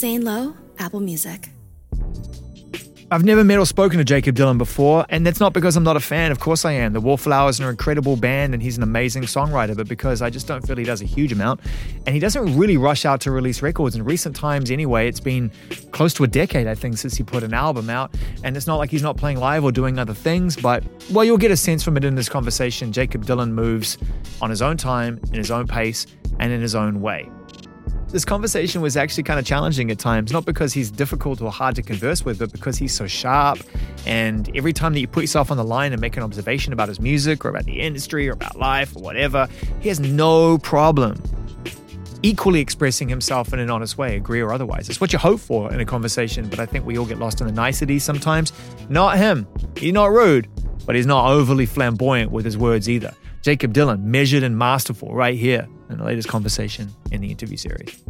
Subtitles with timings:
[0.00, 1.50] Zane Lowe, Apple Music.
[3.10, 5.94] I've never met or spoken to Jakob Dylan before, and that's not because I'm not
[5.94, 6.32] a fan.
[6.32, 6.94] Of course I am.
[6.94, 10.46] The Wallflowers are an incredible band, and he's an amazing songwriter, but because I just
[10.46, 11.60] don't feel he does a huge amount.
[12.06, 13.94] And he doesn't really rush out to release records.
[13.94, 15.52] In recent times, anyway, it's been
[15.90, 18.14] close to a decade, I think, since he put an album out.
[18.42, 20.82] And it's not like he's not playing live or doing other things, but,
[21.12, 22.90] well, you'll get a sense from it in this conversation.
[22.90, 23.98] Jakob Dylan moves
[24.40, 26.06] on his own time, in his own pace,
[26.38, 27.28] and in his own way.
[28.10, 31.76] This conversation was actually kind of challenging at times, not because he's difficult or hard
[31.76, 33.60] to converse with, but because he's so sharp.
[34.04, 36.88] And every time that you put yourself on the line and make an observation about
[36.88, 39.48] his music or about the industry or about life or whatever,
[39.78, 41.22] he has no problem
[42.22, 44.88] equally expressing himself in an honest way, agree or otherwise.
[44.88, 47.40] It's what you hope for in a conversation, but I think we all get lost
[47.40, 48.52] in the niceties sometimes.
[48.88, 49.46] Not him.
[49.76, 50.48] He's not rude,
[50.84, 53.14] but he's not overly flamboyant with his words either.
[53.42, 58.00] Jakob Dylan, measured and masterful, right here in the latest conversation in the interview series.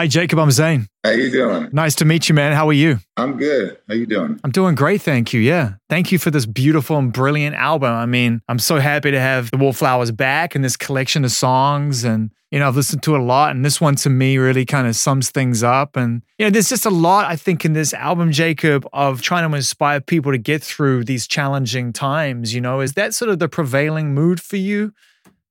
[0.00, 0.38] Hi, Jakob.
[0.38, 0.86] I'm Zane.
[1.04, 1.68] How you doing?
[1.72, 2.54] Nice to meet you, man.
[2.54, 3.00] How are you?
[3.18, 3.76] I'm good.
[3.86, 4.40] How you doing?
[4.42, 5.42] I'm doing great, thank you.
[5.42, 5.74] Yeah.
[5.90, 7.92] Thank you for this beautiful and brilliant album.
[7.92, 12.02] I mean, I'm so happy to have The Wallflowers back and this collection of songs.
[12.02, 13.50] And, you know, I've listened to a lot.
[13.50, 15.96] And this one to me really kind of sums things up.
[15.96, 19.46] And, you know, there's just a lot, I think, in this album, Jakob, of trying
[19.50, 22.54] to inspire people to get through these challenging times.
[22.54, 24.94] You know, is that sort of the prevailing mood for you?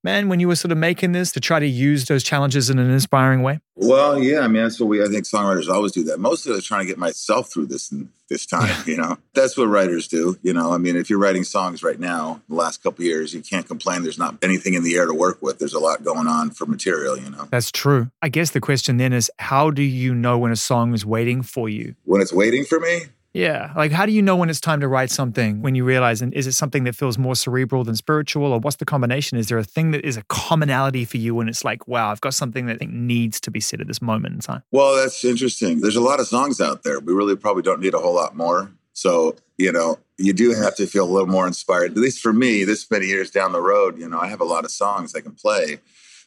[0.02, 2.78] Man, when you were sort of making this to try to use those challenges in
[2.78, 3.60] an inspiring way?
[3.76, 6.20] Well, yeah, I mean, that's what we, I think songwriters always do that.
[6.20, 7.92] Mostly I was trying to get myself through this
[8.28, 10.38] this time, you know, that's what writers do.
[10.42, 13.42] You know, I mean, if you're writing songs right now, the last couple years, you
[13.42, 14.02] can't complain.
[14.02, 15.58] There's not anything in the air to work with.
[15.58, 17.48] There's a lot going on for material, you know.
[17.50, 18.10] That's true.
[18.22, 21.42] I guess the question then is, how do you know when a song is waiting
[21.42, 21.96] for you?
[22.04, 23.06] When it's waiting for me?
[23.32, 23.72] Yeah.
[23.76, 26.34] Like, how do you know when it's time to write something when you realize, and
[26.34, 29.38] is it something that feels more cerebral than spiritual, or what's the combination?
[29.38, 32.20] Is there a thing that is a commonality for you when it's like, wow, I've
[32.20, 34.62] got something that I think needs to be said at this moment in time?
[34.72, 35.80] Well, that's interesting.
[35.80, 36.98] There's a lot of songs out there.
[36.98, 38.72] We really probably don't need a whole lot more.
[38.92, 41.92] So, you know, you do have to feel a little more inspired.
[41.92, 44.44] At least for me, this many years down the road, you know, I have a
[44.44, 45.78] lot of songs I can play,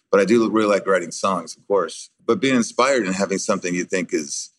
[0.09, 2.09] but I do really like writing songs, of course.
[2.25, 4.51] But being inspired and having something you think is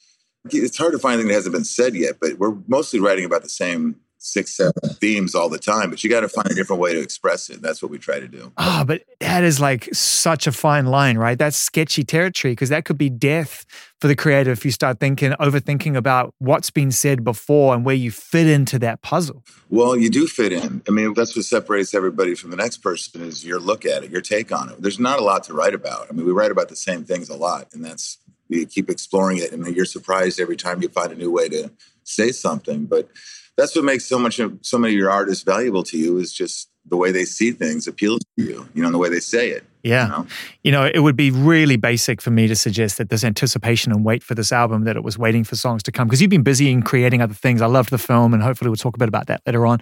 [0.51, 3.43] it's hard to find anything that hasn't been said yet, but we're mostly writing about
[3.43, 6.81] the same six, seven themes all the time, but you got to find a different
[6.81, 7.61] way to express it.
[7.61, 8.53] That's what we try to do.
[8.57, 11.39] Ah, oh, but that is like such a fine line, right?
[11.39, 13.67] That's sketchy territory because that could be death
[14.01, 17.95] for the creator if you start thinking, overthinking about what's been said before and where
[17.95, 19.45] you fit into that puzzle.
[19.69, 20.83] Well, you do fit in.
[20.89, 24.11] I mean, that's what separates everybody from the next person is your look at it,
[24.11, 24.81] your take on it.
[24.81, 26.07] There's not a lot to write about.
[26.09, 28.19] I mean, we write about the same things a lot, and that's
[28.55, 31.71] you keep exploring it and you're surprised every time you find a new way to
[32.05, 32.87] say something.
[32.87, 33.09] But
[33.57, 36.33] that's what makes so much of so many of your artists valuable to you is
[36.33, 39.51] just the way they see things appeals to you you know the way they say
[39.51, 40.05] it yeah.
[40.05, 40.27] You know?
[40.65, 44.05] you know, it would be really basic for me to suggest that there's anticipation and
[44.05, 46.43] wait for this album, that it was waiting for songs to come because you've been
[46.43, 47.61] busy in creating other things.
[47.61, 49.81] I loved the film and hopefully we'll talk a bit about that later on.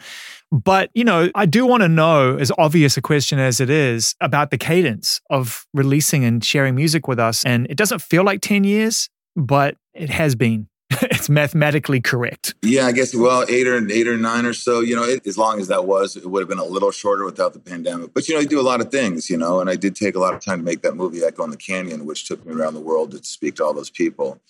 [0.51, 4.15] But, you know, I do want to know, as obvious a question as it is,
[4.21, 7.45] about the cadence of releasing and sharing music with us.
[7.45, 10.69] And it doesn't feel like 10 years, but it has been.
[11.11, 12.55] it's mathematically correct.
[12.63, 13.15] Yeah, I guess.
[13.15, 14.81] Well, eight or eight or nine or so.
[14.81, 17.25] You know, it, as long as that was, it would have been a little shorter
[17.25, 18.15] without the pandemic.
[18.15, 19.29] But you know, you do a lot of things.
[19.29, 21.43] You know, and I did take a lot of time to make that movie Echo
[21.43, 24.41] in the Canyon, which took me around the world to speak to all those people.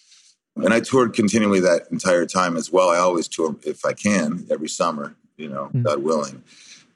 [0.56, 2.90] And I toured continually that entire time as well.
[2.90, 5.14] I always tour if I can every summer.
[5.38, 5.82] You know, mm-hmm.
[5.82, 6.42] God willing.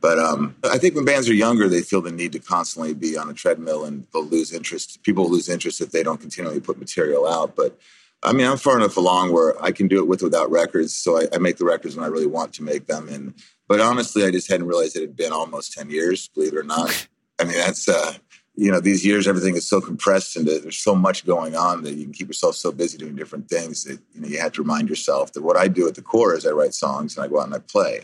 [0.01, 3.17] But um, I think when bands are younger, they feel the need to constantly be
[3.17, 5.03] on a treadmill, and they'll lose interest.
[5.03, 7.57] People lose interest if they don't continually put material out.
[7.57, 7.79] But
[8.23, 10.97] I mean, I'm far enough along where I can do it with without records.
[10.97, 13.09] So I, I, make the records when I really want to make them.
[13.09, 13.35] And
[13.69, 16.29] but honestly, I just hadn't realized it had been almost ten years.
[16.29, 17.09] Believe it or not.
[17.39, 18.15] I mean, that's uh,
[18.57, 21.95] you know, these years everything is so compressed and there's so much going on that
[21.95, 24.63] you can keep yourself so busy doing different things that you know you have to
[24.63, 27.29] remind yourself that what I do at the core is I write songs and I
[27.29, 28.01] go out and I play.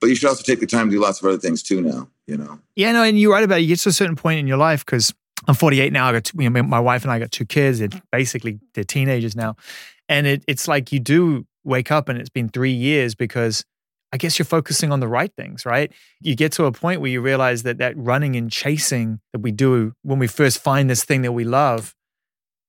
[0.00, 2.08] But you should also take the time to do lots of other things too now.
[2.26, 2.58] You know.
[2.74, 3.62] Yeah, no, and you're right about it.
[3.62, 5.12] You get to a certain point in your life because
[5.46, 6.06] I'm 48 now.
[6.06, 7.80] I got two, you know, my wife and I got two kids.
[7.80, 9.56] It's basically they're teenagers now,
[10.08, 13.64] and it, it's like you do wake up and it's been three years because
[14.12, 15.90] I guess you're focusing on the right things, right?
[16.20, 19.50] You get to a point where you realize that that running and chasing that we
[19.50, 21.94] do when we first find this thing that we love,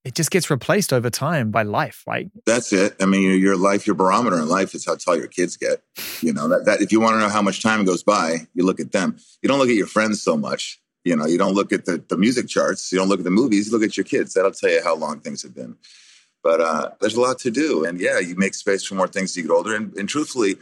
[0.04, 2.30] it just gets replaced over time by life, right?
[2.46, 2.96] That's it.
[3.00, 5.82] I mean, your life, your barometer in life is how tall your kids get.
[6.20, 8.64] You know that, that if you want to know how much time goes by, you
[8.64, 9.16] look at them.
[9.42, 12.02] You don't look at your friends so much you know, you don't look at the,
[12.08, 14.34] the music charts, you don't look at the movies, you look at your kids.
[14.34, 15.76] That'll tell you how long things have been.
[16.42, 17.84] But uh, there's a lot to do.
[17.84, 19.76] And yeah, you make space for more things as you get older.
[19.76, 20.56] And, and truthfully,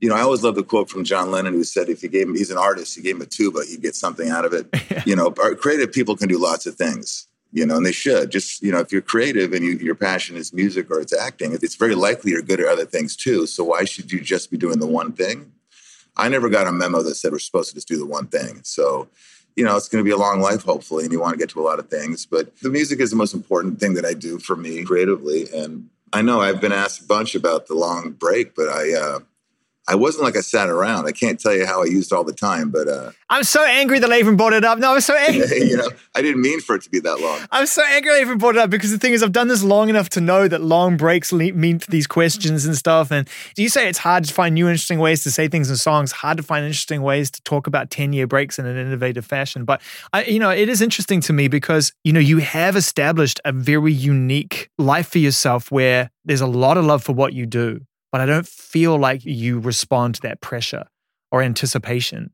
[0.00, 2.26] You know, I always love the quote from John Lennon who said, if you gave
[2.26, 4.66] him, he's an artist, you gave him a tuba, he'd get something out of it.
[5.06, 8.30] you know, creative people can do lots of things, you know, and they should.
[8.30, 11.52] Just, you know, if you're creative and you, your passion is music or it's acting,
[11.52, 13.46] it's very likely you're good at other things too.
[13.46, 15.52] So why should you just be doing the one thing?
[16.16, 18.60] I never got a memo that said we're supposed to just do the one thing.
[18.64, 19.08] So,
[19.60, 21.50] you know, it's going to be a long life, hopefully, and you want to get
[21.50, 22.24] to a lot of things.
[22.24, 25.50] But the music is the most important thing that I do for me creatively.
[25.54, 29.18] And I know I've been asked a bunch about the long break, but I, uh,
[29.90, 31.06] I wasn't like I sat around.
[31.06, 33.98] I can't tell you how I used all the time, but uh, I'm so angry
[33.98, 34.78] that I even brought it up.
[34.78, 35.68] No, I'm so angry.
[35.68, 37.40] you know, I didn't mean for it to be that long.
[37.50, 39.64] I'm so angry I even brought it up because the thing is, I've done this
[39.64, 43.10] long enough to know that long breaks mean to these questions and stuff.
[43.10, 45.76] And do you say it's hard to find new, interesting ways to say things in
[45.76, 46.12] songs?
[46.12, 49.64] Hard to find interesting ways to talk about ten year breaks in an innovative fashion.
[49.64, 49.82] But
[50.12, 53.50] I, you know, it is interesting to me because you know you have established a
[53.50, 57.80] very unique life for yourself where there's a lot of love for what you do
[58.12, 60.84] but I don't feel like you respond to that pressure
[61.30, 62.32] or anticipation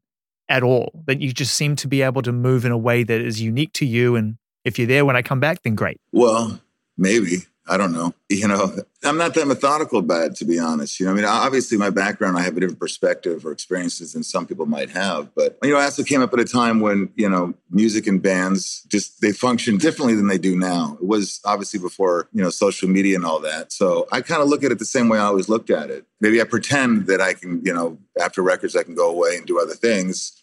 [0.49, 1.03] at all.
[1.07, 3.73] That you just seem to be able to move in a way that is unique
[3.75, 4.17] to you.
[4.17, 6.01] And if you're there when I come back, then great.
[6.13, 6.61] Well,
[6.97, 7.47] maybe.
[7.69, 8.15] I don't know.
[8.29, 10.99] You know, I'm not that methodical about it, to be honest.
[11.01, 14.23] You know, I mean, obviously, my background, I have a different perspective or experiences than
[14.23, 15.35] some people might have.
[15.35, 18.23] But, you know, I also came up at a time when, you know, music and
[18.23, 20.97] bands just, they function differently than they do now.
[21.01, 23.73] It was obviously before, you know, social media and all that.
[23.73, 26.05] So I kind of look at it the same way I always looked at it.
[26.21, 29.47] Maybe I pretend that I can, you know, after records, I can go away and
[29.47, 30.43] do other things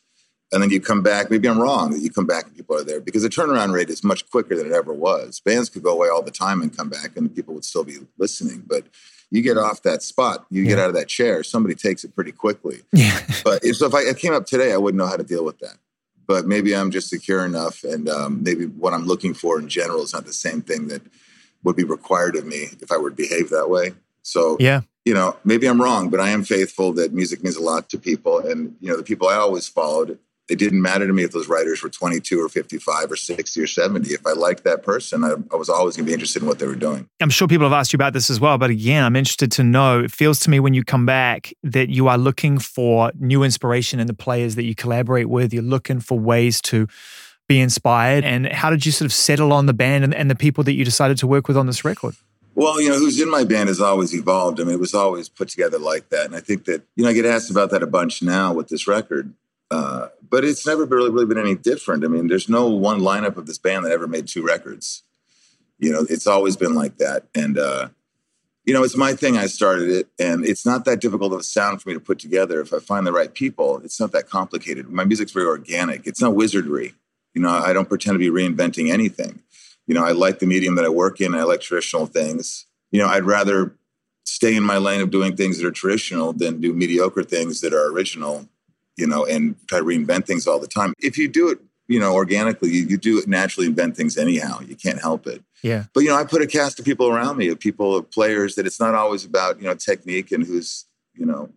[0.53, 1.31] and then you come back.
[1.31, 3.89] Maybe I'm wrong that you come back and people are there because the turnaround rate
[3.89, 5.39] is much quicker than it ever was.
[5.39, 7.97] Bands could go away all the time and come back, and people would still be
[8.19, 8.63] listening.
[8.65, 8.85] But
[9.31, 10.69] you get off that spot, you yeah.
[10.69, 12.81] get out of that chair, somebody takes it pretty quickly.
[12.93, 13.19] Yeah.
[13.43, 15.57] but if, so if I came up today, I wouldn't know how to deal with
[15.59, 15.77] that.
[16.27, 20.03] But maybe I'm just secure enough, and um, maybe what I'm looking for in general
[20.03, 21.01] is not the same thing that
[21.63, 23.93] would be required of me if I were to behave that way.
[24.21, 27.63] So yeah, you know, maybe I'm wrong, but I am faithful that music means a
[27.63, 31.13] lot to people, and you know, the people I always followed it didn't matter to
[31.13, 34.13] me if those writers were 22 or 55 or 60 or 70.
[34.13, 36.59] If I liked that person, I, I was always going to be interested in what
[36.59, 37.07] they were doing.
[37.21, 38.57] I'm sure people have asked you about this as well.
[38.57, 41.89] But again, I'm interested to know it feels to me when you come back that
[41.89, 45.53] you are looking for new inspiration in the players that you collaborate with.
[45.53, 46.87] You're looking for ways to
[47.47, 48.25] be inspired.
[48.25, 50.73] And how did you sort of settle on the band and, and the people that
[50.73, 52.15] you decided to work with on this record?
[52.55, 54.59] Well, you know, who's in my band has always evolved.
[54.59, 56.25] I mean, it was always put together like that.
[56.25, 58.67] And I think that, you know, I get asked about that a bunch now with
[58.67, 59.33] this record.
[59.71, 62.03] Uh, but it's never really, really been any different.
[62.03, 65.03] I mean, there's no one lineup of this band that ever made two records.
[65.77, 67.27] You know, it's always been like that.
[67.35, 67.89] And, uh,
[68.65, 69.37] you know, it's my thing.
[69.37, 72.17] I started it, and it's not that difficult of a sound for me to put
[72.17, 72.61] together.
[72.61, 74.89] If I find the right people, it's not that complicated.
[74.89, 76.07] My music's very organic.
[76.07, 76.95] It's not wizardry.
[77.35, 79.39] You know, I don't pretend to be reinventing anything.
[79.85, 81.35] You know, I like the medium that I work in.
[81.35, 82.65] I like traditional things.
[82.89, 83.75] You know, I'd rather
[84.25, 87.71] stay in my lane of doing things that are traditional than do mediocre things that
[87.71, 88.49] are original
[88.97, 90.93] you know, and try to reinvent things all the time.
[90.99, 94.59] If you do it, you know, organically, you, you do it naturally invent things anyhow.
[94.61, 95.43] You can't help it.
[95.61, 95.85] Yeah.
[95.93, 98.55] But you know, I put a cast of people around me, of people, of players
[98.55, 101.49] that it's not always about you know technique and who's you know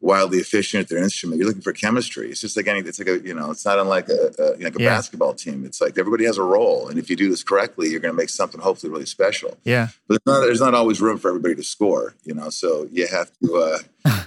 [0.00, 1.38] wildly efficient at their instrument.
[1.38, 2.30] You're looking for chemistry.
[2.30, 2.80] It's just like any.
[2.80, 3.50] It's like a you know.
[3.50, 4.90] It's not unlike a, a like a yeah.
[4.90, 5.64] basketball team.
[5.64, 8.16] It's like everybody has a role, and if you do this correctly, you're going to
[8.16, 9.56] make something hopefully really special.
[9.64, 9.88] Yeah.
[10.06, 12.14] But there's not, there's not always room for everybody to score.
[12.24, 13.56] You know, so you have to.
[13.56, 13.78] Uh,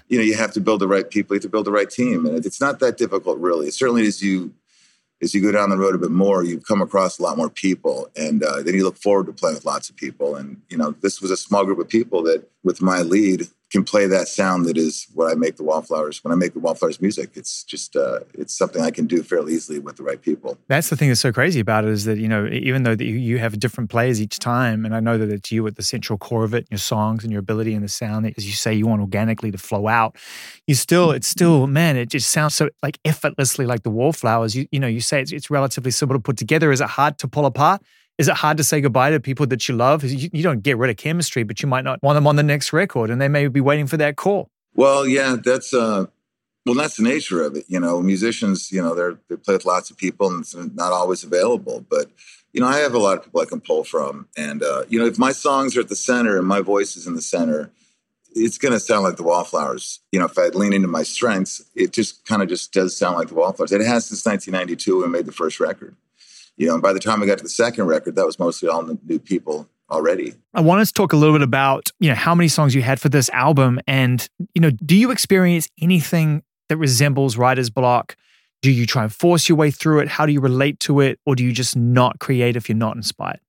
[0.09, 1.35] you know, you have to build the right people.
[1.35, 3.67] You have to build the right team, and it's not that difficult, really.
[3.67, 4.53] It certainly as you
[5.21, 7.50] as you go down the road a bit more, you come across a lot more
[7.50, 10.36] people, and uh, then you look forward to playing with lots of people.
[10.36, 13.84] And you know, this was a small group of people that, with my lead, can
[13.86, 16.24] play that sound that is what I make the Wallflowers.
[16.24, 19.53] When I make the Wallflowers music, it's just uh, it's something I can do fairly
[19.53, 20.58] easily with the right people.
[20.68, 23.15] That's the thing that's so crazy about it is that you know even though you,
[23.15, 26.20] you have different players each time, and I know that it's you at the central
[26.20, 28.74] core of it, your songs and your ability and the sound that, as you say,
[28.74, 30.18] you want organically to flow out.
[30.68, 34.53] You still, it's still, man, it just sounds so like effortlessly like the Wallflowers.
[34.53, 36.72] You you know, you say it's, it's relatively simple to put together.
[36.72, 37.82] Is it hard to pull apart?
[38.22, 40.04] Is it hard to say goodbye to people that you love?
[40.04, 42.44] You, you don't get rid of chemistry, but you might not want them on the
[42.44, 44.48] next record, and they may be waiting for that call.
[44.75, 46.06] Well, yeah, that's uh,
[46.63, 47.66] well, that's the nature of it.
[47.68, 50.92] You know, musicians, you know, they're they play with lots of people, and it's not
[50.92, 51.84] always available.
[51.90, 52.12] But
[52.54, 55.00] you know, I have a lot of people I can pull from, and uh, you
[55.00, 57.72] know, if my songs are at the center and my voice is in the center,
[58.36, 60.00] it's going to sound like the Wallflowers.
[60.12, 63.18] You know, if I lean into my strengths, it just kind of just does sound
[63.18, 63.72] like the Wallflowers.
[63.72, 65.96] It has since 1992 when we made the first record
[66.58, 68.70] you know, and by the time we got to the second record, that was mostly
[68.70, 70.34] all new people already.
[70.53, 72.81] I want us to talk a little bit about, you know, how many songs you
[72.81, 78.15] had for this album and, you know, do you experience anything that resembles writer's block?
[78.62, 80.08] Do you try and force your way through it?
[80.08, 81.20] How do you relate to it?
[81.25, 83.39] Or do you just not create if you're not inspired?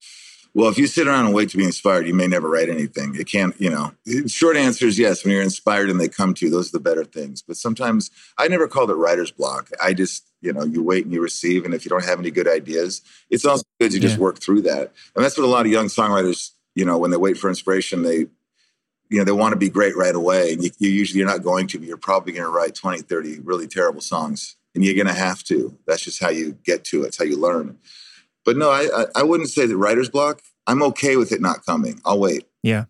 [0.54, 3.14] Well, if you sit around and wait to be inspired, you may never write anything.
[3.14, 3.92] It can't, you know.
[4.26, 5.24] Short answer is yes.
[5.24, 7.40] When you're inspired and they come to you, those are the better things.
[7.40, 9.70] But sometimes I never called it writer's block.
[9.82, 11.64] I just, you know, you wait and you receive.
[11.64, 14.62] And if you don't have any good ideas, it's also good to just work through
[14.62, 14.92] that.
[15.16, 18.02] And that's what a lot of young songwriters, you know, when they wait for inspiration,
[18.02, 18.26] they,
[19.08, 20.52] you know, they want to be great right away.
[20.52, 23.00] And you, you usually, you're not going to, but you're probably going to write 20,
[23.00, 24.56] 30 really terrible songs.
[24.74, 25.78] And you're going to have to.
[25.86, 27.08] That's just how you get to it.
[27.08, 27.78] It's how you learn.
[28.44, 30.42] But no, I, I, wouldn't say that writer's block.
[30.66, 32.00] I'm okay with it not coming.
[32.04, 32.46] I'll wait.
[32.62, 32.86] Yeah.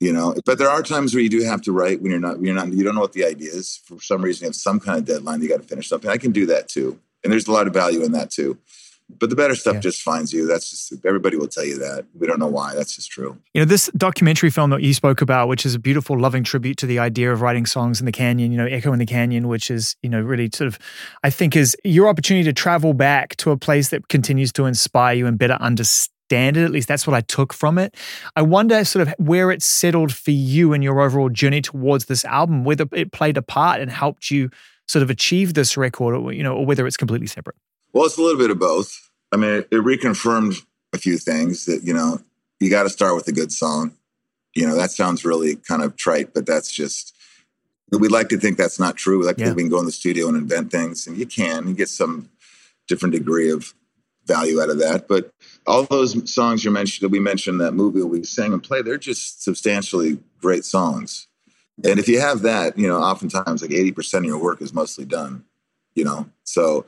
[0.00, 2.36] You know, but there are times where you do have to write when you're not,
[2.36, 3.80] when you're not, you don't know what the idea is.
[3.84, 5.40] For some reason, you have some kind of deadline.
[5.40, 6.10] You got to finish something.
[6.10, 8.58] I can do that too, and there's a lot of value in that too.
[9.10, 9.80] But the better stuff yeah.
[9.80, 10.46] just finds you.
[10.46, 12.06] That's just everybody will tell you that.
[12.14, 12.74] We don't know why.
[12.74, 13.38] That's just true.
[13.52, 16.78] You know, this documentary film that you spoke about, which is a beautiful, loving tribute
[16.78, 19.46] to the idea of writing songs in the canyon, you know, Echo in the Canyon,
[19.46, 20.78] which is, you know, really sort of,
[21.22, 25.14] I think, is your opportunity to travel back to a place that continues to inspire
[25.14, 26.64] you and better understand it.
[26.64, 27.94] At least that's what I took from it.
[28.36, 32.24] I wonder sort of where it settled for you in your overall journey towards this
[32.24, 34.48] album, whether it played a part and helped you
[34.88, 37.56] sort of achieve this record, or, you know, or whether it's completely separate.
[37.94, 39.08] Well, it's a little bit of both.
[39.32, 40.60] I mean, it, it reconfirmed
[40.92, 42.20] a few things that, you know,
[42.58, 43.92] you got to start with a good song.
[44.54, 47.14] You know, that sounds really kind of trite, but that's just,
[47.92, 49.20] we'd like to think that's not true.
[49.20, 49.44] We like yeah.
[49.44, 51.68] to think we can go in the studio and invent things, and you can.
[51.68, 52.30] You get some
[52.88, 53.74] different degree of
[54.26, 55.06] value out of that.
[55.06, 55.30] But
[55.66, 58.98] all those songs you mentioned that we mentioned that movie we sang and played, they're
[58.98, 61.28] just substantially great songs.
[61.84, 65.04] And if you have that, you know, oftentimes like 80% of your work is mostly
[65.04, 65.44] done,
[65.94, 66.28] you know.
[66.44, 66.86] So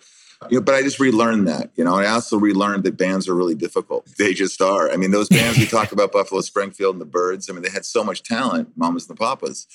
[0.51, 3.35] you know, but I just relearned that, you know, I also relearned that bands are
[3.35, 4.07] really difficult.
[4.19, 4.91] They just are.
[4.91, 7.71] I mean, those bands we talk about, Buffalo Springfield and the Byrds, I mean, they
[7.71, 9.67] had so much talent, Mamas and the Papas.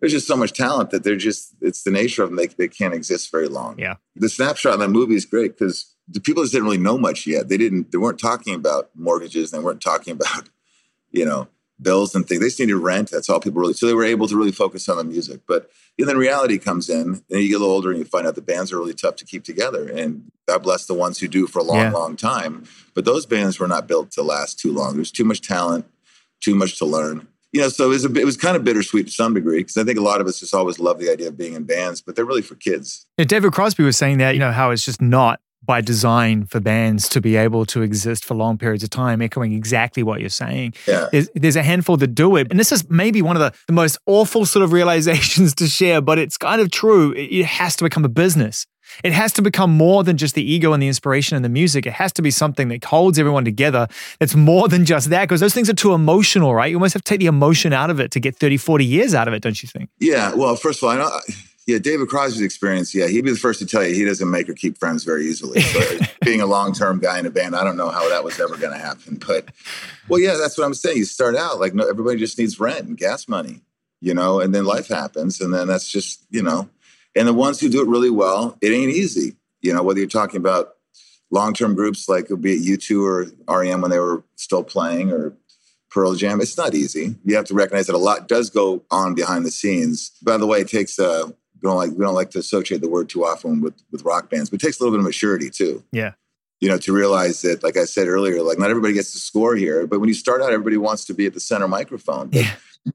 [0.00, 2.68] There's just so much talent that they're just, it's the nature of them, they, they
[2.68, 3.78] can't exist very long.
[3.78, 3.96] Yeah.
[4.16, 7.26] The snapshot in that movie is great because the people just didn't really know much
[7.26, 7.48] yet.
[7.48, 10.48] They didn't, they weren't talking about mortgages, they weren't talking about,
[11.10, 11.48] you know,
[11.82, 12.40] bills and things.
[12.40, 13.10] They just needed rent.
[13.10, 13.74] That's all people really.
[13.74, 15.40] So they were able to really focus on the music.
[15.46, 18.26] But and then reality comes in, and you get a little older, and you find
[18.26, 19.88] out the bands are really tough to keep together.
[19.88, 21.92] And God bless the ones who do for a long, yeah.
[21.92, 22.64] long time.
[22.94, 24.96] But those bands were not built to last too long.
[24.96, 25.86] There's too much talent,
[26.40, 27.28] too much to learn.
[27.52, 29.76] You know, so it was, a, it was kind of bittersweet to some degree because
[29.76, 32.00] I think a lot of us just always love the idea of being in bands,
[32.00, 33.06] but they're really for kids.
[33.18, 36.60] Yeah, David Crosby was saying that, you know, how it's just not by design for
[36.60, 40.28] bands to be able to exist for long periods of time, echoing exactly what you're
[40.28, 40.74] saying.
[40.86, 41.08] Yeah.
[41.12, 42.48] There's, there's, a handful that do it.
[42.50, 46.00] And this is maybe one of the, the most awful sort of realizations to share,
[46.00, 47.12] but it's kind of true.
[47.12, 48.66] It, it has to become a business.
[49.04, 51.86] It has to become more than just the ego and the inspiration and the music.
[51.86, 53.88] It has to be something that holds everyone together.
[54.20, 56.70] It's more than just that because those things are too emotional, right?
[56.70, 59.14] You almost have to take the emotion out of it to get 30, 40 years
[59.14, 59.90] out of it, don't you think?
[59.98, 60.34] Yeah.
[60.34, 61.20] Well, first of all, I know
[61.66, 62.94] yeah, David Crosby's experience.
[62.94, 65.26] Yeah, he'd be the first to tell you he doesn't make or keep friends very
[65.26, 65.62] easily.
[65.72, 68.40] But being a long term guy in a band, I don't know how that was
[68.40, 69.20] ever going to happen.
[69.24, 69.48] But
[70.08, 70.96] well, yeah, that's what I'm saying.
[70.96, 73.60] You start out like no, everybody just needs rent and gas money,
[74.00, 76.68] you know, and then life happens, and then that's just you know,
[77.14, 79.36] and the ones who do it really well, it ain't easy.
[79.60, 80.74] You know, whether you're talking about
[81.30, 85.12] long term groups like it'll be it U2 or REM when they were still playing
[85.12, 85.32] or
[85.90, 86.40] Pearl Jam.
[86.40, 87.16] It's not easy.
[87.24, 90.10] You have to recognize that a lot does go on behind the scenes.
[90.22, 91.30] By the way, it takes uh,
[91.62, 94.30] we don't like we don't like to associate the word too often with with rock
[94.30, 95.82] bands, but it takes a little bit of maturity too.
[95.92, 96.12] Yeah.
[96.60, 99.56] You know, to realize that, like I said earlier, like not everybody gets to score
[99.56, 102.28] here, but when you start out, everybody wants to be at the center microphone.
[102.28, 102.54] But yeah.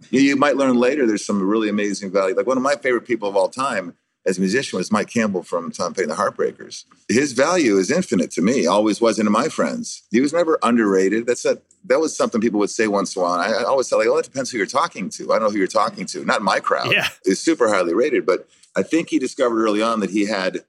[0.10, 2.36] you, you might learn later there's some really amazing value.
[2.36, 3.94] Like one of my favorite people of all time
[4.27, 6.84] as a musician was Mike Campbell from Tom Petty and the Heartbreakers.
[7.07, 10.03] His value is infinite to me, always was into my friends.
[10.12, 11.25] He was never underrated.
[11.25, 13.39] That's a, that was something people would say once in a while.
[13.39, 15.31] I, I always say, like, oh, it depends who you're talking to.
[15.31, 16.25] I don't know who you're talking to.
[16.25, 16.91] Not my crowd.
[16.91, 17.07] Yeah.
[17.24, 20.65] It's super highly rated, but I think he discovered early on that he had,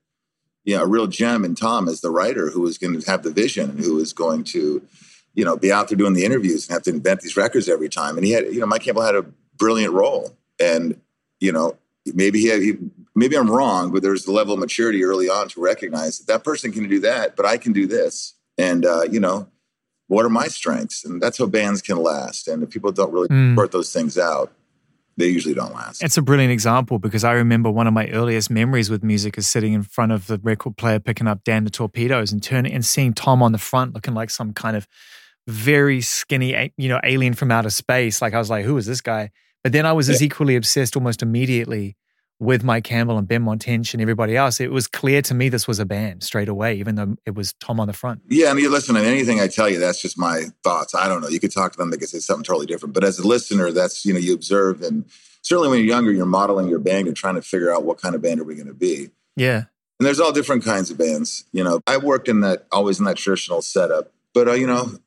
[0.64, 3.24] you know, a real gem in Tom as the writer who was going to have
[3.24, 4.80] the vision and who was going to,
[5.34, 7.88] you know, be out there doing the interviews and have to invent these records every
[7.88, 8.16] time.
[8.16, 10.36] And he had, you know, Mike Campbell had a brilliant role.
[10.60, 11.00] And,
[11.40, 11.76] you know,
[12.14, 12.78] maybe he, had, he
[13.18, 16.44] maybe I'm wrong, but there's the level of maturity early on to recognize that that
[16.44, 18.34] person can do that, but I can do this.
[18.56, 19.48] And, uh, you know,
[20.08, 21.04] what are my strengths?
[21.04, 22.48] And that's how bands can last.
[22.48, 23.54] And if people don't really mm.
[23.54, 24.52] sort those things out,
[25.16, 26.02] they usually don't last.
[26.02, 29.50] It's a brilliant example because I remember one of my earliest memories with music is
[29.50, 32.86] sitting in front of the record player, picking up Damn the Torpedoes and turning and
[32.86, 34.86] seeing Tom on the front looking like some kind of
[35.48, 38.22] very skinny, you know, alien from outer space.
[38.22, 39.30] Like I was like, who is this guy?
[39.64, 40.14] But then I was yeah.
[40.14, 41.96] as equally obsessed almost immediately
[42.40, 45.66] with Mike Campbell and Ben Tench and everybody else, it was clear to me this
[45.66, 48.22] was a band straight away, even though it was Tom on the front.
[48.28, 50.94] Yeah, and you listen to anything I tell you, that's just my thoughts.
[50.94, 51.28] I don't know.
[51.28, 52.94] You could talk to them, they could say something totally different.
[52.94, 55.04] But as a listener, that's, you know, you observe and
[55.42, 58.14] certainly when you're younger, you're modeling your band and trying to figure out what kind
[58.14, 59.08] of band are we going to be.
[59.36, 59.64] Yeah.
[59.98, 61.44] And there's all different kinds of bands.
[61.52, 64.12] You know, I worked in that, always in that traditional setup.
[64.32, 64.98] But, uh, you know,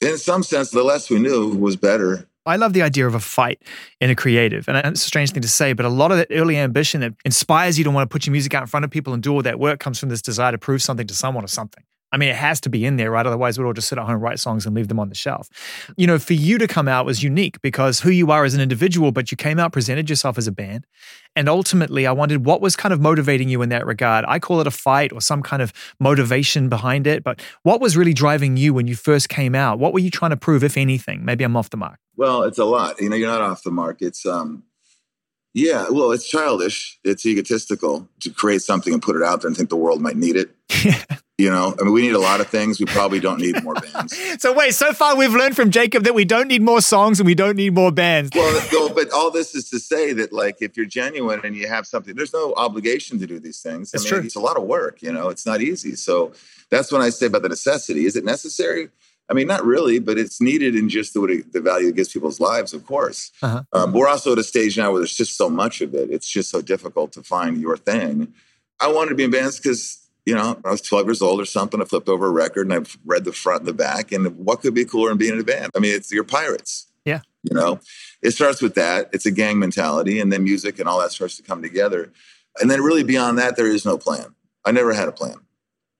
[0.00, 2.28] In some sense, the less we knew was better.
[2.46, 3.60] I love the idea of a fight
[4.00, 4.68] in a creative.
[4.68, 7.14] And it's a strange thing to say, but a lot of that early ambition that
[7.24, 9.32] inspires you to want to put your music out in front of people and do
[9.32, 11.82] all that work comes from this desire to prove something to someone or something.
[12.12, 13.26] I mean, it has to be in there, right?
[13.26, 15.48] Otherwise, we'd all just sit at home, write songs, and leave them on the shelf.
[15.96, 18.60] You know, for you to come out was unique because who you are as an
[18.60, 20.86] individual, but you came out, presented yourself as a band.
[21.34, 24.24] And ultimately, I wondered what was kind of motivating you in that regard.
[24.28, 27.24] I call it a fight or some kind of motivation behind it.
[27.24, 29.78] But what was really driving you when you first came out?
[29.78, 31.24] What were you trying to prove, if anything?
[31.24, 31.98] Maybe I'm off the mark.
[32.16, 33.00] Well, it's a lot.
[33.00, 34.00] You know, you're not off the mark.
[34.00, 34.62] It's, um,
[35.52, 36.98] yeah, well, it's childish.
[37.02, 40.16] It's egotistical to create something and put it out there and think the world might
[40.16, 40.50] need it.
[41.38, 42.80] You know, I mean, we need a lot of things.
[42.80, 44.18] We probably don't need more bands.
[44.40, 47.26] so wait, so far we've learned from Jakob that we don't need more songs and
[47.26, 48.30] we don't need more bands.
[48.34, 51.86] Well, but all this is to say that, like, if you're genuine and you have
[51.86, 53.90] something, there's no obligation to do these things.
[53.90, 54.26] That's I mean, true.
[54.26, 55.02] It's a lot of work.
[55.02, 55.94] You know, it's not easy.
[55.94, 56.32] So
[56.70, 58.06] that's when I say about the necessity.
[58.06, 58.88] Is it necessary?
[59.28, 62.40] I mean, not really, but it's needed in just the, the value it gives people's
[62.40, 63.32] lives, of course.
[63.42, 63.62] Uh-huh.
[63.74, 66.10] Um, we're also at a stage now where there's just so much of it.
[66.10, 68.32] It's just so difficult to find your thing.
[68.80, 71.44] I wanted to be in bands because you know, I was 12 years old or
[71.46, 71.80] something.
[71.80, 74.10] I flipped over a record and I've read the front and the back.
[74.12, 75.70] And what could be cooler than being in a band?
[75.74, 76.88] I mean, it's your pirates.
[77.04, 77.20] Yeah.
[77.44, 77.78] You know,
[78.22, 79.08] it starts with that.
[79.12, 82.12] It's a gang mentality, and then music and all that starts to come together.
[82.60, 84.34] And then, really, beyond that, there is no plan.
[84.64, 85.36] I never had a plan.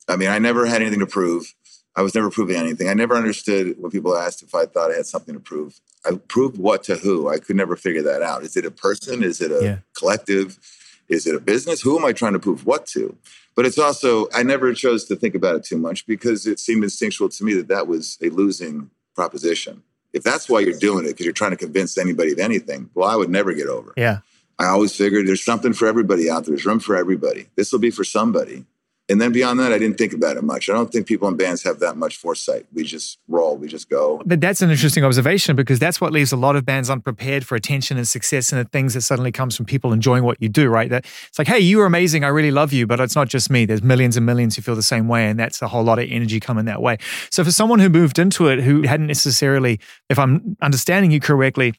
[0.09, 1.54] I mean, I never had anything to prove.
[1.95, 2.88] I was never proving anything.
[2.88, 5.80] I never understood when people asked if I thought I had something to prove.
[6.04, 7.28] I proved what to who?
[7.28, 8.42] I could never figure that out.
[8.42, 9.23] Is it a person?
[9.23, 9.78] Is it a Yeah.
[9.97, 10.59] collective?
[11.08, 11.80] Is it a business?
[11.82, 13.16] Who am I trying to prove what to?
[13.54, 16.84] But it's also, I never chose to think about it too much because it seemed
[16.84, 19.82] instinctual to me that that was a losing proposition.
[20.12, 23.08] If that's why you're doing it, because you're trying to convince anybody of anything, well,
[23.08, 23.92] I would never get over.
[23.96, 24.20] Yeah.
[24.58, 26.54] I always figured there's something for everybody out there.
[26.54, 27.48] There's room for everybody.
[27.56, 28.64] This will be for somebody.
[29.08, 30.68] And then beyond that, I didn't think about it much.
[30.68, 32.66] I don't think people in bands have that much foresight.
[32.72, 34.20] We just roll, we just go.
[34.26, 37.54] But that's an interesting observation because that's what leaves a lot of bands unprepared for
[37.54, 40.68] attention and success and the things that suddenly comes from people enjoying what you do,
[40.68, 40.90] right?
[40.90, 42.25] That it's like, hey, you are amazing.
[42.25, 43.64] I really love you, but it's not just me.
[43.64, 45.28] There's millions and millions who feel the same way.
[45.28, 46.98] And that's a whole lot of energy coming that way.
[47.30, 49.78] So for someone who moved into it who hadn't necessarily,
[50.10, 51.75] if I'm understanding you correctly,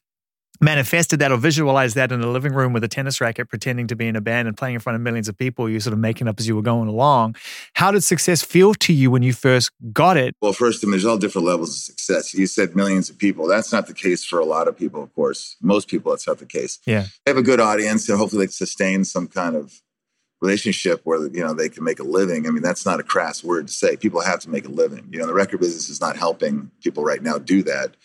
[0.62, 3.96] manifested that or visualized that in a living room with a tennis racket, pretending to
[3.96, 6.00] be in a band and playing in front of millions of people, You're sort of
[6.00, 7.36] making up as you were going along.
[7.74, 10.36] How did success feel to you when you first got it?
[10.42, 12.34] Well, first, I mean, there's all different levels of success.
[12.34, 13.48] You said millions of people.
[13.48, 15.56] That's not the case for a lot of people, of course.
[15.62, 16.80] Most people, that's not the case.
[16.86, 17.06] Yeah.
[17.26, 19.82] They have a good audience and hopefully they sustain some kind of
[20.42, 22.48] relationship where you know they can make a living.
[22.48, 23.98] I mean, that's not a crass word to say.
[23.98, 25.08] People have to make a living.
[25.12, 27.96] You know, the record business is not helping people right now do that.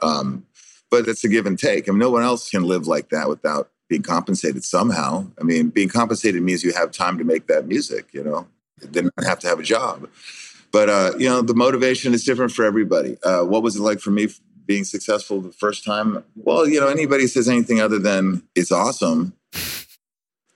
[0.00, 0.46] Um,
[0.90, 1.88] but it's a give and take.
[1.88, 5.26] I mean, no one else can live like that without being compensated somehow.
[5.40, 8.08] I mean, being compensated means you have time to make that music.
[8.12, 8.46] You know,
[8.82, 10.08] they don't have to have a job.
[10.72, 13.16] But uh, you know, the motivation is different for everybody.
[13.22, 14.28] Uh, what was it like for me
[14.66, 16.24] being successful the first time?
[16.34, 19.34] Well, you know, anybody says anything other than it's awesome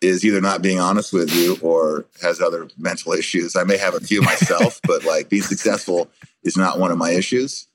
[0.01, 3.55] is either not being honest with you or has other mental issues.
[3.55, 6.11] I may have a few myself, but like being successful
[6.43, 7.67] is not one of my issues.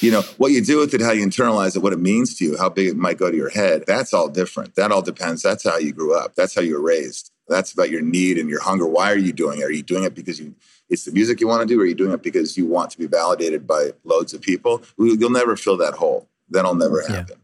[0.00, 2.44] You know, what you do with it, how you internalize it, what it means to
[2.44, 4.74] you, how big it might go to your head, that's all different.
[4.74, 5.42] That all depends.
[5.42, 6.34] That's how you grew up.
[6.34, 7.30] That's how you were raised.
[7.48, 8.86] That's about your need and your hunger.
[8.86, 9.64] Why are you doing it?
[9.64, 10.54] Are you doing it because you
[10.90, 12.90] it's the music you want to do, or are you doing it because you want
[12.92, 14.82] to be validated by loads of people?
[14.98, 16.28] You'll never fill that hole.
[16.48, 17.16] That'll never Yeah.
[17.16, 17.36] happen.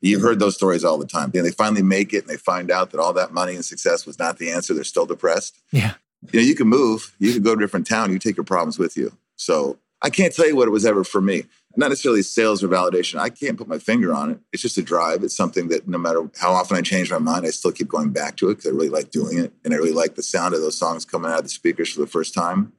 [0.00, 1.32] You've heard those stories all the time.
[1.34, 4.06] And they finally make it and they find out that all that money and success
[4.06, 4.74] was not the answer.
[4.74, 5.58] They're still depressed.
[5.72, 5.94] Yeah.
[6.30, 8.44] You know, you can move, you can go to a different town, you take your
[8.44, 9.16] problems with you.
[9.36, 11.44] So I can't tell you what it was ever for me.
[11.76, 13.18] Not necessarily sales or validation.
[13.18, 14.38] I can't put my finger on it.
[14.52, 15.24] It's just a drive.
[15.24, 18.10] It's something that no matter how often I change my mind, I still keep going
[18.10, 19.54] back to it because I really like doing it.
[19.64, 22.00] And I really like the sound of those songs coming out of the speakers for
[22.00, 22.74] the first time.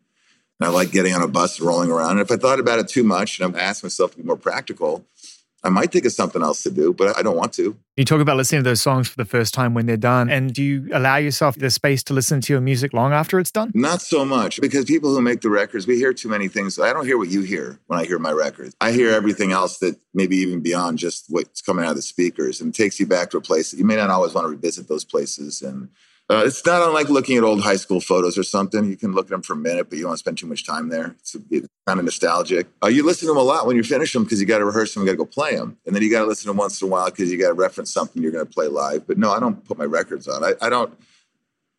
[0.59, 2.11] And I like getting on a bus and rolling around.
[2.11, 4.37] And if I thought about it too much and I asked myself to be more
[4.37, 5.03] practical,
[5.65, 7.75] I might think of something else to do, but I don't want to.
[7.97, 10.29] You talk about listening to those songs for the first time when they're done.
[10.29, 13.51] And do you allow yourself the space to listen to your music long after it's
[13.51, 13.71] done?
[13.73, 16.79] Not so much because people who make the records, we hear too many things.
[16.79, 18.75] I don't hear what you hear when I hear my records.
[18.79, 22.61] I hear everything else that maybe even beyond just what's coming out of the speakers
[22.61, 24.87] and takes you back to a place that you may not always want to revisit
[24.87, 25.63] those places.
[25.63, 25.89] And
[26.27, 28.89] uh, it's not unlike looking at old high school photos or something.
[28.89, 30.89] You can look at them for a minute, but you don't spend too much time
[30.89, 31.15] there.
[31.19, 32.67] It's, it's kind of nostalgic.
[32.83, 34.65] Uh, you listen to them a lot when you finish them because you got to
[34.65, 35.77] rehearse them, you got to go play them.
[35.85, 37.49] And then you got to listen to them once in a while because you got
[37.49, 39.05] to reference something you're going to play live.
[39.05, 40.43] But no, I don't put my records on.
[40.43, 40.91] I, I don't.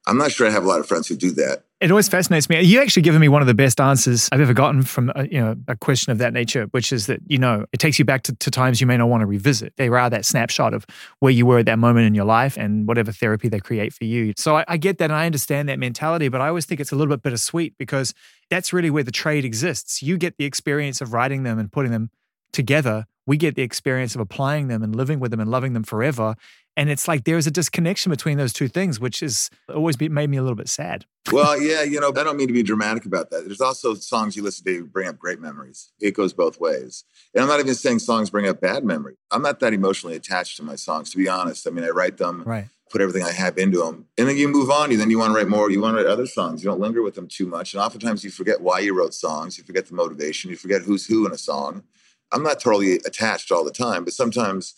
[0.07, 1.65] I'm not sure I have a lot of friends who do that.
[1.79, 2.63] It always fascinates me.
[2.63, 5.39] You actually given me one of the best answers I've ever gotten from a, you
[5.39, 8.23] know a question of that nature, which is that you know it takes you back
[8.23, 9.75] to, to times you may not want to revisit.
[9.77, 10.87] They are that snapshot of
[11.19, 14.05] where you were at that moment in your life and whatever therapy they create for
[14.05, 14.33] you.
[14.39, 16.93] So I, I get that and I understand that mentality, but I always think it's
[16.93, 18.15] a little bit bittersweet because
[18.49, 20.03] that's really where the trade exists.
[20.03, 22.11] You get the experience of writing them and putting them
[22.53, 23.05] together.
[23.27, 26.37] We get the experience of applying them and living with them and loving them forever.
[26.77, 30.29] And it's like there's a disconnection between those two things, which has always be, made
[30.29, 31.07] me a little bit sad.
[31.33, 33.47] well, yeah, you know, I don't mean to be dramatic about that.
[33.47, 35.91] There's also songs you listen to bring up great memories.
[36.01, 37.05] It goes both ways.
[37.35, 39.17] And I'm not even saying songs bring up bad memories.
[39.31, 41.67] I'm not that emotionally attached to my songs, to be honest.
[41.67, 42.67] I mean, I write them, right.
[42.91, 44.91] put everything I have into them, and then you move on.
[44.91, 45.71] You then you want to write more.
[45.71, 46.63] You want to write other songs.
[46.63, 47.73] You don't linger with them too much.
[47.73, 49.57] And oftentimes you forget why you wrote songs.
[49.57, 50.51] You forget the motivation.
[50.51, 51.85] You forget who's who in a song.
[52.33, 54.75] I'm not totally attached all the time, but sometimes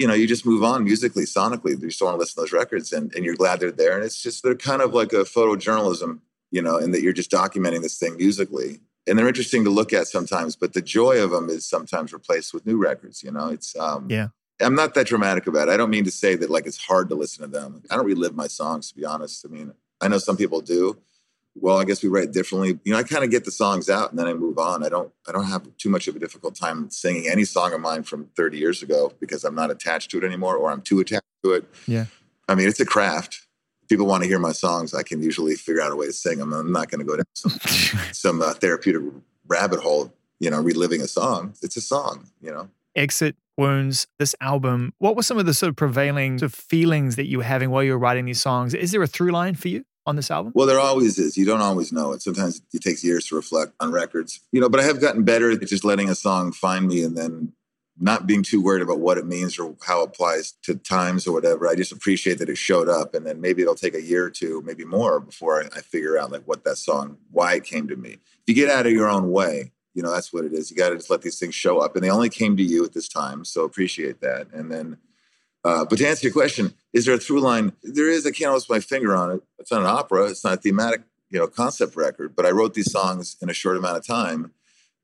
[0.00, 1.78] you know, you just move on musically, sonically.
[1.80, 3.96] You still want to listen to those records and, and you're glad they're there.
[3.96, 7.30] And it's just, they're kind of like a photojournalism, you know, in that you're just
[7.30, 8.80] documenting this thing musically.
[9.06, 12.54] And they're interesting to look at sometimes, but the joy of them is sometimes replaced
[12.54, 14.28] with new records, you know, it's, um, yeah.
[14.58, 15.72] I'm not that dramatic about it.
[15.72, 17.82] I don't mean to say that like it's hard to listen to them.
[17.90, 19.44] I don't relive my songs, to be honest.
[19.44, 20.96] I mean, I know some people do,
[21.54, 22.78] well, I guess we write differently.
[22.84, 24.84] You know, I kind of get the songs out and then I move on.
[24.84, 27.80] I don't I don't have too much of a difficult time singing any song of
[27.80, 31.00] mine from 30 years ago because I'm not attached to it anymore or I'm too
[31.00, 31.64] attached to it.
[31.86, 32.06] Yeah.
[32.48, 33.46] I mean, it's a craft.
[33.88, 34.94] People want to hear my songs.
[34.94, 36.52] I can usually figure out a way to sing them.
[36.52, 37.52] I'm not going to go down some,
[38.12, 39.02] some uh, therapeutic
[39.48, 41.54] rabbit hole, you know, reliving a song.
[41.62, 42.68] It's a song, you know.
[42.94, 47.16] Exit wounds this album what were some of the sort of prevailing sort of feelings
[47.16, 49.54] that you were having while you were writing these songs is there a through line
[49.54, 50.52] for you on this album?
[50.54, 51.38] Well, there always is.
[51.38, 52.20] You don't always know it.
[52.20, 54.68] Sometimes it takes years to reflect on records, you know.
[54.68, 57.52] But I have gotten better at just letting a song find me and then
[58.02, 61.32] not being too worried about what it means or how it applies to times or
[61.32, 61.68] whatever.
[61.68, 64.30] I just appreciate that it showed up, and then maybe it'll take a year or
[64.30, 67.88] two, maybe more, before I, I figure out like what that song, why it came
[67.88, 68.12] to me.
[68.12, 70.70] If you get out of your own way, you know that's what it is.
[70.70, 72.84] You got to just let these things show up, and they only came to you
[72.84, 73.44] at this time.
[73.44, 74.96] So appreciate that, and then
[75.64, 77.72] uh, but to answer your question, is there a through line?
[77.82, 78.26] There is.
[78.26, 79.42] I can't always put my finger on it.
[79.58, 80.24] It's not an opera.
[80.24, 82.34] It's not a thematic, you know, concept record.
[82.34, 84.52] But I wrote these songs in a short amount of time,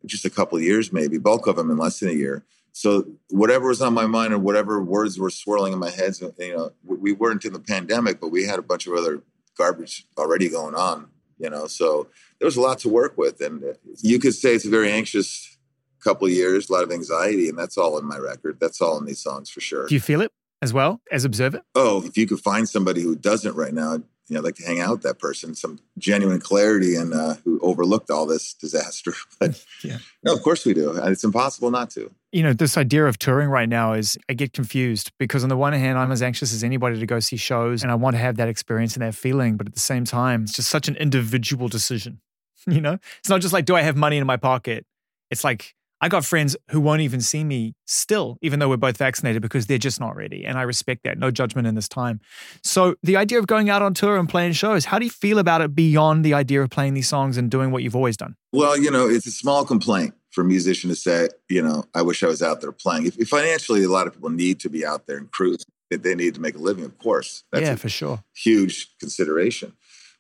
[0.07, 1.19] just a couple of years, maybe.
[1.19, 2.45] Bulk of them in less than a year.
[2.73, 6.57] So whatever was on my mind and whatever words were swirling in my head, you
[6.57, 9.23] know, we weren't in the pandemic, but we had a bunch of other
[9.57, 11.09] garbage already going on.
[11.39, 13.63] You know, so there was a lot to work with, and
[14.01, 15.57] you could say it's a very anxious
[16.03, 18.59] couple of years, a lot of anxiety, and that's all in my record.
[18.61, 19.87] That's all in these songs for sure.
[19.87, 20.33] Do you feel it?
[20.63, 21.63] As well as observer?
[21.75, 24.67] Oh, if you could find somebody who doesn't right now, you know, I'd like to
[24.67, 29.13] hang out with that person, some genuine clarity and uh, who overlooked all this disaster.
[29.39, 29.99] But yeah.
[30.25, 30.99] no, of course we do.
[31.05, 32.11] It's impossible not to.
[32.33, 35.57] You know, this idea of touring right now is I get confused because on the
[35.57, 38.19] one hand, I'm as anxious as anybody to go see shows and I want to
[38.19, 39.57] have that experience and that feeling.
[39.57, 42.21] But at the same time, it's just such an individual decision.
[42.69, 44.85] You know, it's not just like, do I have money in my pocket?
[45.31, 48.99] It's like, I got friends who won't even see me still, even though we're both
[48.99, 50.45] vaccinated, because they're just not ready.
[50.45, 51.19] And I respect that.
[51.19, 52.21] No judgment in this time.
[52.63, 55.39] So, the idea of going out on tour and playing shows, how do you feel
[55.39, 58.37] about it beyond the idea of playing these songs and doing what you've always done?
[58.53, 62.03] Well, you know, it's a small complaint for a musician to say, you know, I
[62.03, 63.07] wish I was out there playing.
[63.07, 66.15] If, if financially, a lot of people need to be out there and cruise, they
[66.15, 67.45] need to make a living, of course.
[67.53, 68.23] That's yeah, for sure.
[68.35, 69.73] Huge consideration.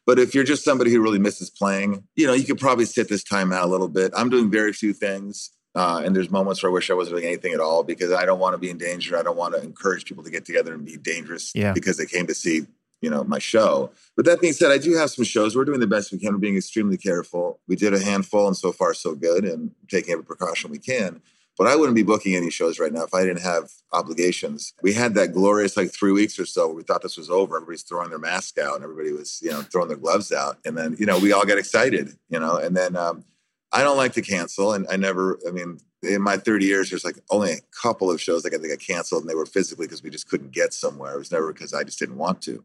[0.06, 3.08] But if you're just somebody who really misses playing, you know, you could probably sit
[3.08, 4.12] this time out a little bit.
[4.16, 5.50] I'm doing very few things.
[5.76, 8.24] Uh, and there's moments where I wish I wasn't doing anything at all because I
[8.24, 9.18] don't want to be in danger.
[9.18, 11.74] I don't want to encourage people to get together and be dangerous yeah.
[11.74, 12.62] because they came to see,
[13.02, 13.90] you know, my show.
[14.16, 15.54] But that being said, I do have some shows.
[15.54, 16.32] We're doing the best we can.
[16.32, 17.60] We're being extremely careful.
[17.68, 21.20] We did a handful, and so far so good, and taking every precaution we can.
[21.58, 24.72] But I wouldn't be booking any shows right now if I didn't have obligations.
[24.82, 27.56] We had that glorious like three weeks or so where we thought this was over.
[27.56, 30.58] Everybody's throwing their mask out and everybody was, you know, throwing their gloves out.
[30.66, 33.24] And then, you know, we all got excited, you know, and then um,
[33.72, 35.38] I don't like to cancel, and I never.
[35.46, 38.62] I mean, in my 30 years, there's like only a couple of shows that got,
[38.62, 41.14] got canceled, and they were physically because we just couldn't get somewhere.
[41.14, 42.64] It was never because I just didn't want to.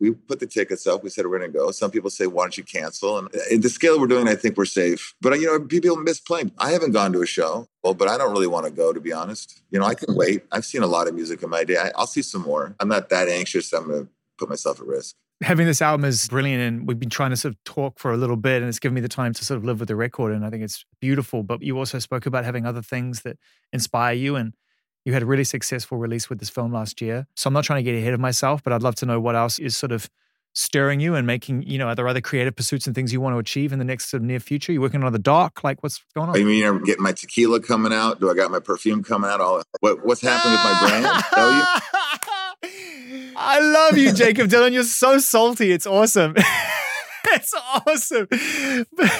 [0.00, 1.02] We put the tickets up.
[1.02, 1.70] We said we're going to go.
[1.70, 4.56] Some people say, "Why don't you cancel?" And in the scale we're doing, I think
[4.56, 5.14] we're safe.
[5.20, 6.52] But you know, people miss playing.
[6.58, 9.00] I haven't gone to a show, well, but I don't really want to go to
[9.00, 9.62] be honest.
[9.70, 10.44] You know, I can wait.
[10.52, 11.90] I've seen a lot of music in my day.
[11.96, 12.74] I'll see some more.
[12.80, 13.72] I'm not that anxious.
[13.72, 17.10] I'm going to put myself at risk having this album is brilliant and we've been
[17.10, 19.32] trying to sort of talk for a little bit and it's given me the time
[19.34, 21.42] to sort of live with the record and i think it's beautiful.
[21.42, 23.38] But you also spoke about having other things that
[23.72, 24.54] inspire you and
[25.04, 27.26] you had a really successful release with this film last year.
[27.36, 29.34] So i'm not trying to get ahead of myself but i'd love to know what
[29.34, 30.08] else is sort of
[30.56, 33.34] stirring you and making you know are there other creative pursuits and things you want
[33.34, 34.72] to achieve in the next sort of near future?
[34.72, 36.36] You're working on the dock like what's going on?
[36.36, 38.20] I mean i'm getting my tequila coming out?
[38.20, 39.40] Do i got my perfume coming out?
[39.40, 41.24] All what, what's happening with my brand?
[41.34, 41.64] Tell you
[43.36, 44.72] I love you, Jakob Dylan.
[44.72, 45.72] You're so salty.
[45.72, 46.34] It's awesome.
[47.24, 48.28] That's awesome.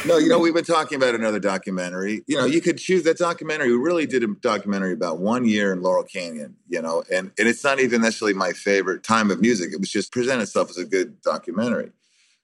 [0.07, 2.23] no, you know, we've been talking about another documentary.
[2.27, 3.71] You know, you could choose that documentary.
[3.71, 7.49] We really did a documentary about one year in Laurel Canyon, you know, and, and
[7.49, 9.73] it's not even necessarily my favorite time of music.
[9.73, 11.93] It was just present itself as a good documentary.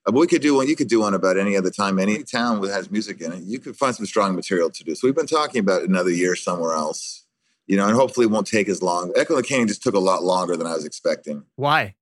[0.05, 2.23] Uh, but we could do one, you could do one about any other time, any
[2.23, 3.43] town that has music in it.
[3.43, 4.95] You could find some strong material to do.
[4.95, 7.20] So we've been talking about another year somewhere else,
[7.67, 9.11] you know, and hopefully it won't take as long.
[9.15, 11.43] Echo the Canyon just took a lot longer than I was expecting.
[11.55, 11.95] Why?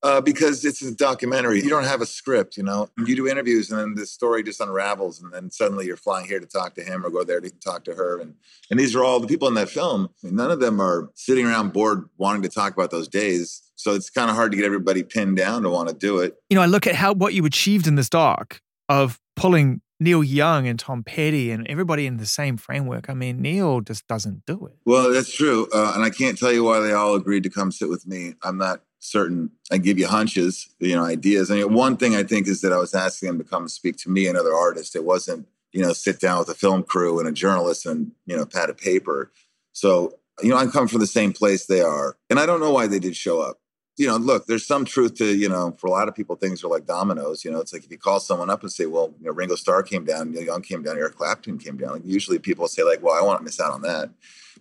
[0.00, 1.60] Uh, because it's a documentary.
[1.60, 2.88] You don't have a script, you know.
[3.04, 6.38] You do interviews, and then the story just unravels, and then suddenly you're flying here
[6.38, 8.34] to talk to him or go there to talk to her, and
[8.70, 10.08] and these are all the people in that film.
[10.22, 13.62] none of them are sitting around bored wanting to talk about those days.
[13.74, 16.36] So it's kind of hard to get everybody pinned down to want to do it.
[16.48, 20.22] You know, I look at how what you achieved in this doc of pulling Neil
[20.22, 23.10] Young and Tom Petty and everybody in the same framework.
[23.10, 24.76] I mean, Neil just doesn't do it.
[24.84, 27.72] Well, that's true, uh, and I can't tell you why they all agreed to come
[27.72, 28.34] sit with me.
[28.42, 31.50] I'm not certain I give you hunches, you know, ideas.
[31.50, 33.96] I mean, one thing I think is that I was asking them to come speak
[33.98, 34.96] to me and other artists.
[34.96, 38.36] It wasn't, you know, sit down with a film crew and a journalist and, you
[38.36, 39.30] know, pad of paper.
[39.72, 42.16] So, you know, I come from the same place they are.
[42.30, 43.60] And I don't know why they did show up.
[43.98, 46.62] You know, look, there's some truth to, you know, for a lot of people, things
[46.64, 47.44] are like dominoes.
[47.44, 49.56] You know, it's like if you call someone up and say, well, you know, Ringo
[49.56, 51.94] Starr came down, Neil Young came down, Eric Clapton came down.
[51.94, 54.10] Like usually people say, like, well, I want to miss out on that.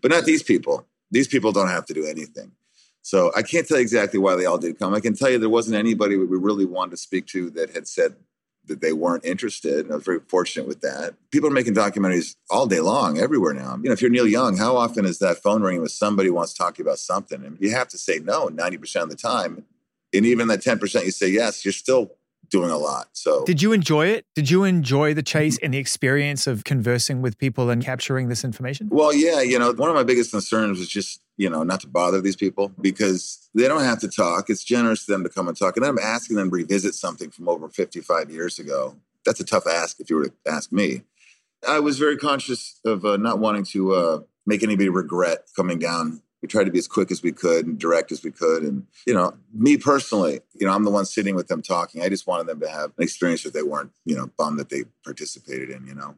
[0.02, 0.86] But not these people.
[1.12, 2.52] These people don't have to do anything.
[3.04, 4.94] So I can't tell you exactly why they all did come.
[4.94, 7.88] I can tell you there wasn't anybody we really wanted to speak to that had
[7.88, 8.16] said
[8.68, 9.86] that they weren't interested.
[9.86, 11.16] And I was very fortunate with that.
[11.32, 13.78] People are making documentaries all day long, everywhere now.
[13.78, 16.54] You know, if you're Neil Young, how often is that phone ringing with somebody wants
[16.54, 17.44] to talk to you about something?
[17.44, 19.66] And you have to say no 90% of the time.
[20.14, 22.12] And even that 10% you say yes, you're still
[22.50, 23.08] doing a lot.
[23.14, 24.26] So, did you enjoy it?
[24.36, 28.44] Did you enjoy the chase and the experience of conversing with people and capturing this
[28.44, 28.90] information?
[28.92, 29.42] Well, yeah.
[29.42, 32.36] You know, one of my biggest concerns was just, you know, not to bother these
[32.36, 34.50] people because they don't have to talk.
[34.50, 35.78] It's generous to them to come and talk.
[35.78, 38.96] And I'm asking them to revisit something from over 55 years ago.
[39.26, 41.02] That's a tough ask if you were to ask me.
[41.68, 46.22] I was very conscious of uh, not wanting to uh, make anybody regret coming down
[46.42, 48.64] we tried to be as quick as we could and direct as we could.
[48.64, 52.02] And, you know, me personally, you know, I'm the one sitting with them talking.
[52.02, 54.70] I just wanted them to have an experience that they weren't, you know, bummed that
[54.70, 56.16] they participated in, you know.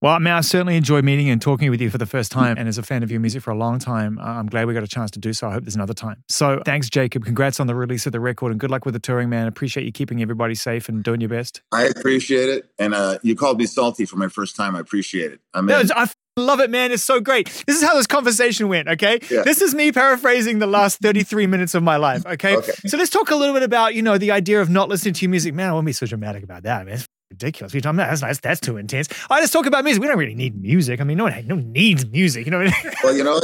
[0.00, 2.56] Well, I mean, I certainly enjoyed meeting and talking with you for the first time.
[2.58, 4.74] And as a fan of your music for a long time, uh, I'm glad we
[4.74, 5.48] got a chance to do so.
[5.48, 6.24] I hope there's another time.
[6.28, 7.24] So thanks, Jakob.
[7.24, 9.46] Congrats on the release of the record and good luck with the touring, man.
[9.46, 11.62] Appreciate you keeping everybody safe and doing your best.
[11.70, 12.68] I appreciate it.
[12.78, 14.74] And uh, you called me salty for my first time.
[14.74, 15.40] I appreciate it.
[15.54, 16.92] I mean, no, I Love it, man.
[16.92, 17.46] It's so great.
[17.66, 19.18] This is how this conversation went, okay?
[19.30, 19.42] Yeah.
[19.42, 22.56] This is me paraphrasing the last 33 minutes of my life, okay?
[22.56, 22.72] okay?
[22.86, 25.22] So let's talk a little bit about, you know, the idea of not listening to
[25.26, 25.52] your music.
[25.52, 26.94] Man, I won't be so dramatic about that, man.
[26.94, 27.74] It's ridiculous.
[27.74, 29.08] We're talking about that's, that's, that's too intense.
[29.28, 30.00] All right, let's talk about music.
[30.00, 31.02] We don't really need music.
[31.02, 32.46] I mean, no one, no needs music.
[32.46, 32.94] You know what I mean?
[33.04, 33.38] Well, you know,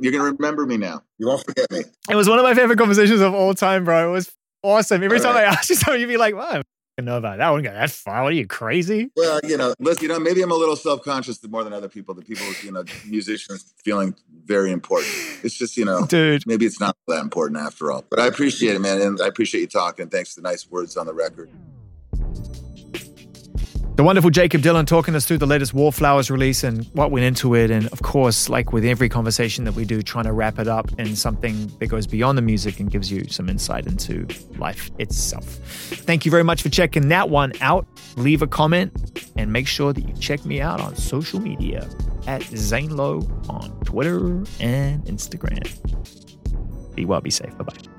[0.00, 1.02] you're going to remember me now.
[1.18, 1.82] You won't forget me.
[2.10, 4.08] It was one of my favorite conversations of all time, bro.
[4.08, 4.32] It was
[4.64, 5.04] awesome.
[5.04, 5.44] Every all time right.
[5.44, 6.62] I asked you something, you'd be like, wow,
[7.02, 7.72] know about that one guy.
[7.72, 8.22] That's far.
[8.22, 9.10] What are you crazy?
[9.16, 12.14] Well, you know, listen, you know, maybe I'm a little self-conscious more than other people.
[12.14, 15.12] The people, you know, musicians feeling very important.
[15.42, 18.04] It's just, you know, dude, maybe it's not that important after all.
[18.08, 20.08] But I appreciate it, man, and I appreciate you talking.
[20.08, 21.50] Thanks for the nice words on the record.
[23.96, 27.54] The wonderful Jakob Dylan talking us through the latest Wallflowers release and what went into
[27.54, 27.70] it.
[27.70, 30.90] And of course, like with every conversation that we do, trying to wrap it up
[30.98, 34.26] in something that goes beyond the music and gives you some insight into
[34.58, 35.44] life itself.
[35.44, 37.86] Thank you very much for checking that one out.
[38.16, 41.88] Leave a comment and make sure that you check me out on social media
[42.26, 45.64] at Zane Lowe on Twitter and Instagram.
[46.96, 47.56] Be well, be safe.
[47.58, 47.93] Bye bye.